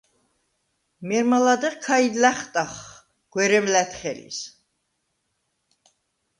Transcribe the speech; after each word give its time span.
მერმა 1.07 1.39
ლადეღ 1.45 1.73
ქაიდ 1.85 2.13
ლა̈ხტა̈ხხ 2.21 2.81
გვერემ 3.33 3.65
ლა̈თხელის. 3.73 4.39